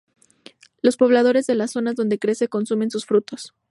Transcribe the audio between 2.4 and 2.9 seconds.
consumen